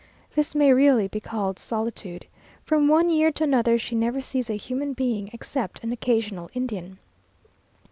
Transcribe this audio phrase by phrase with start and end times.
[0.33, 2.25] This may really be called solitude.
[2.63, 6.97] From one year to another she never sees a human being, except an occasional Indian.